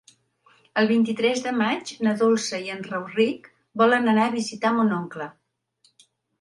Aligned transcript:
El 0.81 0.87
vint-i-tres 0.91 1.43
de 1.47 1.53
maig 1.57 1.91
na 2.07 2.15
Dolça 2.23 2.63
i 2.69 2.73
en 2.77 2.83
Rauric 2.89 3.47
volen 3.85 4.15
anar 4.17 4.27
a 4.27 4.35
visitar 4.41 4.75
mon 4.81 4.93
oncle. 5.01 5.33